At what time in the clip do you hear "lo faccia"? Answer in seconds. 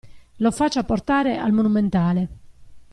0.37-0.83